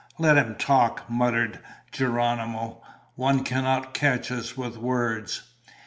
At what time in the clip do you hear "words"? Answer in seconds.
4.75-5.43